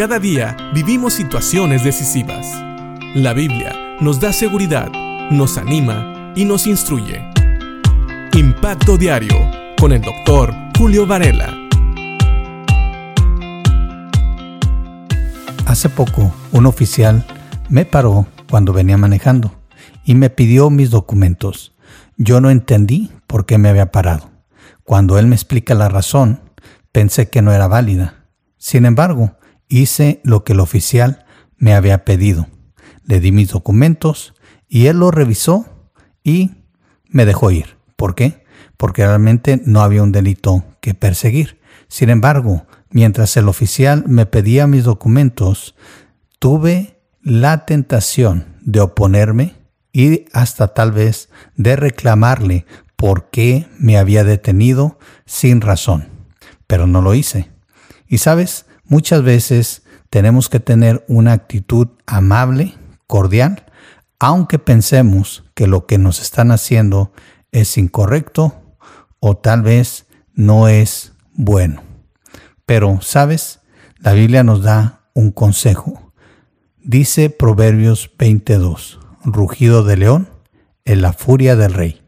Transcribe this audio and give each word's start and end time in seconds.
Cada 0.00 0.18
día 0.18 0.56
vivimos 0.72 1.12
situaciones 1.12 1.84
decisivas. 1.84 2.46
La 3.14 3.34
Biblia 3.34 3.98
nos 4.00 4.18
da 4.18 4.32
seguridad, 4.32 4.90
nos 5.30 5.58
anima 5.58 6.32
y 6.34 6.46
nos 6.46 6.66
instruye. 6.66 7.22
Impacto 8.32 8.96
Diario 8.96 9.36
con 9.78 9.92
el 9.92 10.00
doctor 10.00 10.54
Julio 10.78 11.06
Varela. 11.06 11.54
Hace 15.66 15.90
poco, 15.90 16.32
un 16.52 16.64
oficial 16.64 17.26
me 17.68 17.84
paró 17.84 18.26
cuando 18.48 18.72
venía 18.72 18.96
manejando 18.96 19.54
y 20.06 20.14
me 20.14 20.30
pidió 20.30 20.70
mis 20.70 20.88
documentos. 20.88 21.74
Yo 22.16 22.40
no 22.40 22.48
entendí 22.48 23.10
por 23.26 23.44
qué 23.44 23.58
me 23.58 23.68
había 23.68 23.92
parado. 23.92 24.30
Cuando 24.82 25.18
él 25.18 25.26
me 25.26 25.34
explica 25.34 25.74
la 25.74 25.90
razón, 25.90 26.40
pensé 26.90 27.28
que 27.28 27.42
no 27.42 27.52
era 27.52 27.68
válida. 27.68 28.14
Sin 28.56 28.86
embargo, 28.86 29.36
hice 29.70 30.20
lo 30.24 30.44
que 30.44 30.52
el 30.52 30.60
oficial 30.60 31.24
me 31.56 31.72
había 31.72 32.04
pedido. 32.04 32.48
Le 33.04 33.20
di 33.20 33.32
mis 33.32 33.48
documentos 33.48 34.34
y 34.68 34.86
él 34.86 34.98
lo 34.98 35.10
revisó 35.10 35.66
y 36.22 36.50
me 37.08 37.24
dejó 37.24 37.50
ir. 37.50 37.76
¿Por 37.96 38.14
qué? 38.14 38.44
Porque 38.76 39.06
realmente 39.06 39.62
no 39.64 39.80
había 39.80 40.02
un 40.02 40.12
delito 40.12 40.64
que 40.80 40.92
perseguir. 40.92 41.60
Sin 41.88 42.10
embargo, 42.10 42.66
mientras 42.90 43.36
el 43.36 43.48
oficial 43.48 44.04
me 44.06 44.26
pedía 44.26 44.66
mis 44.66 44.84
documentos, 44.84 45.74
tuve 46.38 47.00
la 47.22 47.64
tentación 47.64 48.56
de 48.60 48.80
oponerme 48.80 49.54
y 49.92 50.26
hasta 50.32 50.68
tal 50.68 50.92
vez 50.92 51.28
de 51.56 51.76
reclamarle 51.76 52.66
por 52.96 53.30
qué 53.30 53.66
me 53.78 53.98
había 53.98 54.24
detenido 54.24 54.98
sin 55.26 55.60
razón. 55.60 56.08
Pero 56.66 56.86
no 56.86 57.02
lo 57.02 57.14
hice. 57.14 57.50
Y 58.06 58.18
sabes, 58.18 58.66
muchas 58.90 59.22
veces 59.22 59.82
tenemos 60.10 60.50
que 60.50 60.60
tener 60.60 61.02
una 61.08 61.32
actitud 61.32 61.88
amable, 62.04 62.74
cordial, 63.06 63.64
aunque 64.18 64.58
pensemos 64.58 65.44
que 65.54 65.66
lo 65.66 65.86
que 65.86 65.96
nos 65.96 66.20
están 66.20 66.50
haciendo 66.50 67.12
es 67.52 67.78
incorrecto 67.78 68.60
o 69.20 69.38
tal 69.38 69.62
vez 69.62 70.06
no 70.34 70.68
es 70.68 71.14
bueno. 71.32 71.82
Pero, 72.66 73.00
¿sabes? 73.00 73.60
La 73.98 74.12
Biblia 74.12 74.44
nos 74.44 74.62
da 74.62 75.06
un 75.14 75.30
consejo. 75.30 76.12
Dice 76.82 77.30
Proverbios 77.30 78.10
22 78.18 78.98
rugido 79.24 79.84
de 79.84 79.96
león 79.96 80.30
en 80.84 81.02
la 81.02 81.12
furia 81.12 81.56
del 81.56 81.74
rey. 81.74 82.02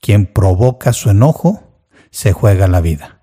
Quien 0.00 0.26
provoca 0.26 0.92
su 0.92 1.10
enojo 1.10 1.62
se 2.10 2.32
juega 2.32 2.66
la 2.68 2.80
vida. 2.80 3.22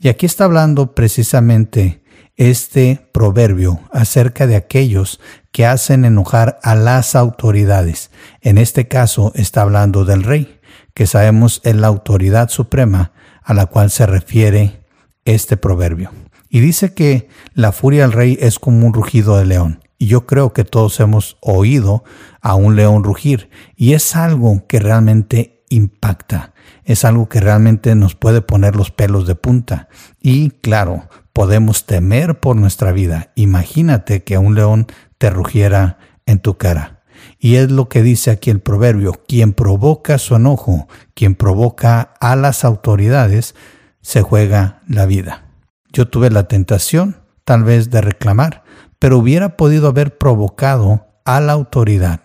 Y 0.00 0.08
aquí 0.08 0.26
está 0.26 0.44
hablando 0.44 0.94
precisamente 0.94 2.01
este 2.36 3.08
proverbio 3.12 3.80
acerca 3.92 4.46
de 4.46 4.56
aquellos 4.56 5.20
que 5.50 5.66
hacen 5.66 6.04
enojar 6.04 6.58
a 6.62 6.74
las 6.74 7.14
autoridades. 7.14 8.10
En 8.40 8.58
este 8.58 8.88
caso 8.88 9.32
está 9.34 9.62
hablando 9.62 10.04
del 10.04 10.22
rey, 10.22 10.60
que 10.94 11.06
sabemos 11.06 11.60
es 11.64 11.76
la 11.76 11.88
autoridad 11.88 12.48
suprema 12.48 13.12
a 13.42 13.54
la 13.54 13.66
cual 13.66 13.90
se 13.90 14.06
refiere 14.06 14.84
este 15.24 15.56
proverbio. 15.56 16.10
Y 16.48 16.60
dice 16.60 16.94
que 16.94 17.28
la 17.54 17.72
furia 17.72 18.02
del 18.02 18.12
rey 18.12 18.38
es 18.40 18.58
como 18.58 18.86
un 18.86 18.92
rugido 18.92 19.38
de 19.38 19.46
león. 19.46 19.80
Y 19.98 20.06
yo 20.06 20.26
creo 20.26 20.52
que 20.52 20.64
todos 20.64 20.98
hemos 21.00 21.38
oído 21.40 22.04
a 22.40 22.56
un 22.56 22.76
león 22.76 23.04
rugir. 23.04 23.48
Y 23.76 23.94
es 23.94 24.16
algo 24.16 24.66
que 24.66 24.80
realmente 24.80 25.64
impacta. 25.70 26.51
Es 26.84 27.04
algo 27.04 27.28
que 27.28 27.40
realmente 27.40 27.94
nos 27.94 28.14
puede 28.14 28.42
poner 28.42 28.76
los 28.76 28.90
pelos 28.90 29.26
de 29.26 29.34
punta. 29.34 29.88
Y 30.20 30.50
claro, 30.50 31.08
podemos 31.32 31.86
temer 31.86 32.40
por 32.40 32.56
nuestra 32.56 32.92
vida. 32.92 33.30
Imagínate 33.34 34.24
que 34.24 34.38
un 34.38 34.54
león 34.54 34.86
te 35.18 35.30
rugiera 35.30 35.98
en 36.26 36.40
tu 36.40 36.56
cara. 36.56 37.02
Y 37.38 37.56
es 37.56 37.70
lo 37.70 37.88
que 37.88 38.02
dice 38.02 38.30
aquí 38.30 38.50
el 38.50 38.60
proverbio, 38.60 39.22
quien 39.26 39.52
provoca 39.52 40.18
su 40.18 40.34
enojo, 40.34 40.88
quien 41.14 41.34
provoca 41.34 42.14
a 42.20 42.36
las 42.36 42.64
autoridades, 42.64 43.54
se 44.00 44.22
juega 44.22 44.80
la 44.88 45.06
vida. 45.06 45.44
Yo 45.92 46.08
tuve 46.08 46.30
la 46.30 46.48
tentación 46.48 47.16
tal 47.44 47.64
vez 47.64 47.90
de 47.90 48.00
reclamar, 48.00 48.64
pero 48.98 49.18
hubiera 49.18 49.56
podido 49.56 49.88
haber 49.88 50.18
provocado 50.18 51.06
a 51.24 51.40
la 51.40 51.52
autoridad. 51.52 52.20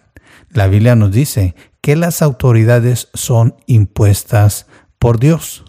La 0.50 0.68
Biblia 0.68 0.96
nos 0.96 1.12
dice 1.12 1.56
que 1.88 1.96
las 1.96 2.22
autoridades 2.22 3.08
son 3.14 3.56
impuestas 3.66 4.66
por 5.00 5.20
Dios. 5.22 5.64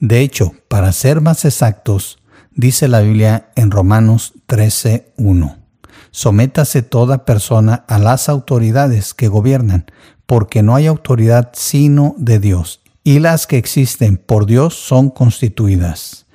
De 0.00 0.18
hecho, 0.18 0.54
para 0.66 0.90
ser 0.90 1.20
más 1.20 1.44
exactos, 1.44 2.18
dice 2.50 2.88
la 2.88 2.98
Biblia 2.98 3.52
en 3.54 3.70
Romanos 3.70 4.32
13:1. 4.48 5.58
Sométase 6.10 6.82
toda 6.82 7.24
persona 7.24 7.84
a 7.86 8.00
las 8.00 8.28
autoridades 8.28 9.14
que 9.14 9.28
gobiernan, 9.28 9.86
porque 10.26 10.64
no 10.64 10.74
hay 10.74 10.88
autoridad 10.88 11.50
sino 11.52 12.16
de 12.18 12.40
Dios, 12.40 12.82
y 13.04 13.20
las 13.20 13.46
que 13.46 13.56
existen 13.56 14.16
por 14.16 14.46
Dios 14.46 14.74
son 14.74 15.10
constituidas. 15.10 16.26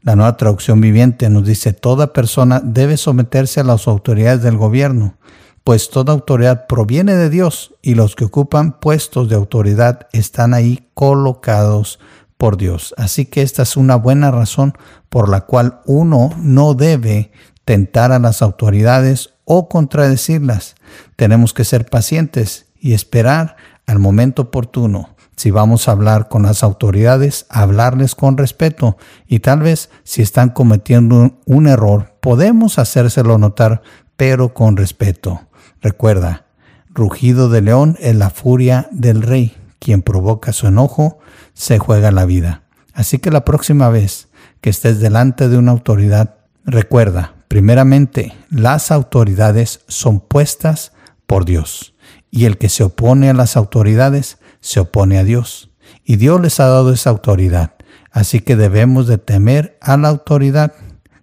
La 0.00 0.16
nueva 0.16 0.38
traducción 0.38 0.80
viviente 0.80 1.28
nos 1.28 1.44
dice, 1.46 1.74
toda 1.74 2.14
persona 2.14 2.62
debe 2.64 2.96
someterse 2.96 3.60
a 3.60 3.64
las 3.64 3.86
autoridades 3.86 4.40
del 4.42 4.56
gobierno, 4.56 5.18
pues 5.64 5.90
toda 5.90 6.12
autoridad 6.12 6.66
proviene 6.66 7.14
de 7.14 7.30
Dios 7.30 7.74
y 7.82 7.94
los 7.94 8.16
que 8.16 8.24
ocupan 8.24 8.80
puestos 8.80 9.28
de 9.28 9.36
autoridad 9.36 10.08
están 10.12 10.54
ahí 10.54 10.88
colocados 10.94 11.98
por 12.36 12.56
Dios. 12.56 12.94
Así 12.96 13.26
que 13.26 13.42
esta 13.42 13.62
es 13.62 13.76
una 13.76 13.96
buena 13.96 14.30
razón 14.30 14.74
por 15.08 15.28
la 15.28 15.42
cual 15.42 15.80
uno 15.86 16.30
no 16.38 16.74
debe 16.74 17.32
tentar 17.64 18.12
a 18.12 18.18
las 18.18 18.42
autoridades 18.42 19.34
o 19.44 19.68
contradecirlas. 19.68 20.74
Tenemos 21.16 21.52
que 21.52 21.64
ser 21.64 21.86
pacientes 21.86 22.66
y 22.80 22.94
esperar 22.94 23.56
al 23.86 23.98
momento 23.98 24.42
oportuno 24.42 25.10
si 25.40 25.50
vamos 25.50 25.88
a 25.88 25.92
hablar 25.92 26.28
con 26.28 26.42
las 26.42 26.62
autoridades, 26.62 27.46
hablarles 27.48 28.14
con 28.14 28.36
respeto 28.36 28.98
y 29.26 29.40
tal 29.40 29.60
vez 29.60 29.88
si 30.04 30.20
están 30.20 30.50
cometiendo 30.50 31.38
un, 31.46 31.66
error, 31.66 32.12
podemos 32.20 32.78
hacérselo 32.78 33.38
notar, 33.38 33.80
pero 34.18 34.52
con 34.52 34.76
respeto. 34.76 35.40
Recuerda, 35.82 36.46
rugido 36.90 37.48
de 37.48 37.62
león 37.62 37.96
es 38.00 38.14
la 38.14 38.30
furia 38.30 38.88
del 38.92 39.22
rey. 39.22 39.56
Quien 39.78 40.02
provoca 40.02 40.52
su 40.52 40.66
enojo 40.66 41.18
se 41.54 41.78
juega 41.78 42.10
la 42.10 42.26
vida. 42.26 42.62
Así 42.92 43.18
que 43.18 43.30
la 43.30 43.44
próxima 43.44 43.88
vez 43.88 44.28
que 44.60 44.70
estés 44.70 45.00
delante 45.00 45.48
de 45.48 45.56
una 45.56 45.72
autoridad, 45.72 46.36
recuerda, 46.64 47.34
primeramente, 47.48 48.34
las 48.50 48.90
autoridades 48.90 49.80
son 49.88 50.20
puestas 50.20 50.92
por 51.26 51.46
Dios. 51.46 51.94
Y 52.30 52.44
el 52.44 52.58
que 52.58 52.68
se 52.68 52.84
opone 52.84 53.30
a 53.30 53.34
las 53.34 53.56
autoridades 53.56 54.38
se 54.60 54.80
opone 54.80 55.18
a 55.18 55.24
Dios. 55.24 55.70
Y 56.04 56.16
Dios 56.16 56.40
les 56.40 56.60
ha 56.60 56.66
dado 56.66 56.92
esa 56.92 57.10
autoridad. 57.10 57.74
Así 58.10 58.40
que 58.40 58.56
debemos 58.56 59.06
de 59.06 59.18
temer 59.18 59.78
a 59.80 59.96
la 59.96 60.08
autoridad 60.08 60.74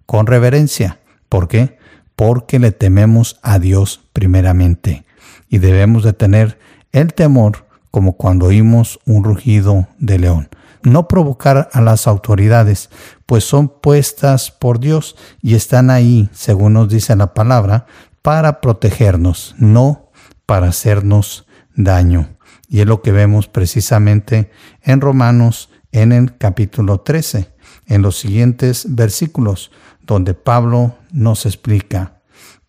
con 0.06 0.26
reverencia. 0.26 1.00
¿Por 1.30 1.48
qué? 1.48 1.78
Porque 2.16 2.58
le 2.58 2.72
tememos 2.72 3.40
a 3.44 3.60
Dios 3.60 4.07
primeramente. 4.18 5.06
Y 5.48 5.60
debemos 5.60 6.04
de 6.04 6.12
tener 6.12 6.58
el 6.92 7.14
temor 7.14 7.68
como 7.92 8.14
cuando 8.14 8.48
oímos 8.48 9.00
un 9.06 9.24
rugido 9.24 9.88
de 10.00 10.18
león. 10.18 10.50
No 10.82 11.08
provocar 11.08 11.70
a 11.72 11.82
las 11.82 12.08
autoridades, 12.08 12.90
pues 13.28 13.44
son 13.44 13.70
puestas 13.70 14.50
por 14.50 14.80
Dios 14.80 15.16
y 15.40 15.54
están 15.54 15.92
ahí, 15.92 16.32
según 16.34 16.74
nos 16.74 16.90
dice 16.90 17.16
la 17.16 17.36
palabra, 17.36 17.86
para 18.24 18.60
protegernos, 18.60 19.54
no 19.60 20.10
para 20.48 20.70
hacernos 20.70 21.46
daño. 21.76 22.28
Y 22.68 22.80
es 22.80 22.88
lo 22.88 23.04
que 23.04 23.12
vemos 23.12 23.48
precisamente 23.48 24.50
en 24.82 25.00
Romanos 25.00 25.70
en 25.92 26.12
el 26.12 26.38
capítulo 26.38 27.02
13, 27.02 27.54
en 27.86 28.02
los 28.02 28.18
siguientes 28.18 28.96
versículos, 28.96 29.70
donde 30.02 30.34
Pablo 30.34 30.96
nos 31.12 31.46
explica. 31.46 32.17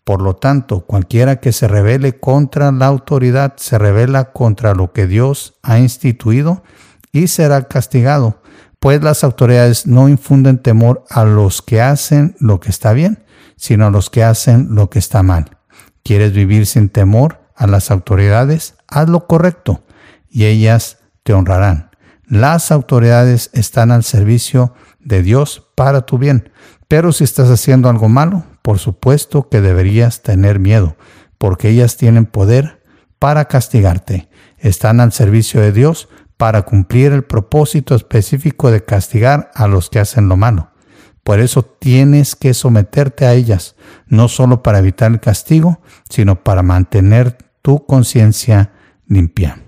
Por 0.09 0.23
lo 0.23 0.35
tanto, 0.35 0.87
cualquiera 0.87 1.35
que 1.35 1.51
se 1.51 1.67
revele 1.67 2.19
contra 2.19 2.71
la 2.71 2.87
autoridad 2.87 3.53
se 3.57 3.77
revela 3.77 4.31
contra 4.31 4.73
lo 4.73 4.91
que 4.91 5.05
Dios 5.05 5.59
ha 5.61 5.77
instituido 5.77 6.63
y 7.11 7.27
será 7.27 7.67
castigado, 7.67 8.41
pues 8.79 9.03
las 9.03 9.23
autoridades 9.23 9.85
no 9.85 10.09
infunden 10.09 10.63
temor 10.63 11.05
a 11.11 11.25
los 11.25 11.61
que 11.61 11.79
hacen 11.79 12.35
lo 12.39 12.59
que 12.59 12.71
está 12.71 12.93
bien, 12.93 13.23
sino 13.55 13.85
a 13.85 13.91
los 13.91 14.09
que 14.09 14.23
hacen 14.23 14.73
lo 14.73 14.89
que 14.89 14.97
está 14.97 15.21
mal. 15.21 15.57
¿Quieres 16.03 16.33
vivir 16.33 16.65
sin 16.65 16.89
temor 16.89 17.41
a 17.55 17.67
las 17.67 17.91
autoridades? 17.91 18.73
Haz 18.87 19.09
lo 19.09 19.27
correcto 19.27 19.83
y 20.27 20.45
ellas 20.45 20.97
te 21.21 21.33
honrarán. 21.33 21.91
Las 22.25 22.71
autoridades 22.71 23.51
están 23.53 23.91
al 23.91 24.03
servicio 24.03 24.73
de 24.99 25.21
Dios 25.21 25.67
para 25.75 26.01
tu 26.01 26.17
bien. 26.17 26.51
Pero 26.87 27.11
si 27.11 27.23
estás 27.23 27.51
haciendo 27.51 27.89
algo 27.89 28.09
malo, 28.09 28.43
por 28.69 28.77
supuesto 28.77 29.49
que 29.49 29.61
deberías 29.61 30.21
tener 30.21 30.59
miedo, 30.59 30.95
porque 31.39 31.69
ellas 31.69 31.97
tienen 31.97 32.27
poder 32.27 32.83
para 33.17 33.45
castigarte. 33.45 34.29
Están 34.59 34.99
al 34.99 35.11
servicio 35.11 35.59
de 35.59 35.71
Dios 35.71 36.07
para 36.37 36.61
cumplir 36.61 37.11
el 37.11 37.23
propósito 37.23 37.95
específico 37.95 38.69
de 38.69 38.85
castigar 38.85 39.49
a 39.55 39.67
los 39.67 39.89
que 39.89 39.97
hacen 39.97 40.29
lo 40.29 40.37
malo. 40.37 40.69
Por 41.23 41.39
eso 41.39 41.63
tienes 41.63 42.35
que 42.35 42.53
someterte 42.53 43.25
a 43.25 43.33
ellas, 43.33 43.75
no 44.05 44.27
solo 44.27 44.61
para 44.61 44.77
evitar 44.77 45.09
el 45.09 45.19
castigo, 45.19 45.81
sino 46.07 46.43
para 46.43 46.61
mantener 46.61 47.39
tu 47.63 47.87
conciencia 47.87 48.73
limpia. 49.07 49.63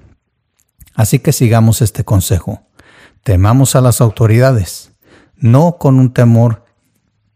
Así 0.93 1.17
que 1.17 1.31
sigamos 1.31 1.81
este 1.81 2.03
consejo. 2.03 2.67
Temamos 3.23 3.75
a 3.75 3.81
las 3.81 3.99
autoridades, 3.99 4.91
no 5.37 5.77
con 5.79 5.99
un 5.99 6.13
temor 6.13 6.60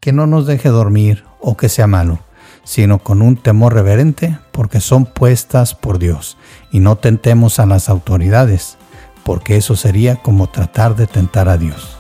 que 0.06 0.13
no 0.13 0.28
nos 0.28 0.46
deje 0.46 0.69
dormir 0.69 1.24
o 1.42 1.57
que 1.57 1.68
sea 1.68 1.88
malo, 1.88 2.19
sino 2.63 3.00
con 3.00 3.24
un 3.24 3.38
temor 3.38 3.74
reverente 3.74 4.38
porque 4.52 4.80
son 4.80 5.07
puestas 5.07 5.74
por 5.74 5.98
Dios. 5.98 6.38
Y 6.69 6.80
no 6.80 6.96
tentemos 6.96 7.57
a 7.57 7.66
las 7.66 7.90
autoridades, 7.90 8.78
porque 9.24 9.57
eso 9.57 9.75
sería 9.75 10.18
como 10.18 10.46
tratar 10.46 10.96
de 10.96 11.07
tentar 11.07 11.50
a 11.50 11.57
Dios. 11.57 11.98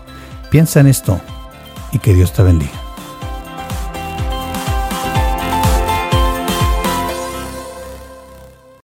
Piensa 0.51 0.81
en 0.81 0.85
esto 0.85 1.19
y 1.93 1.97
que 1.97 2.13
Dios 2.13 2.31
te 2.31 2.43
bendiga. 2.43 2.84